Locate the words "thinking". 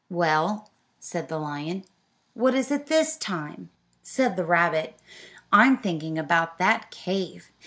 5.77-6.17